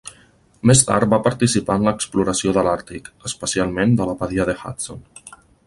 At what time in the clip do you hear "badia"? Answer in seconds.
4.23-4.51